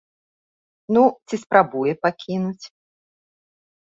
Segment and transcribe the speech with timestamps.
[0.95, 2.65] Ну, ці спрабуе пакінуць.